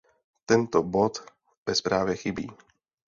[0.45, 1.17] Tento bod
[1.67, 2.49] ve zprávě chybí.